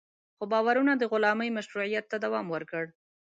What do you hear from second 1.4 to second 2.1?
مشروعیت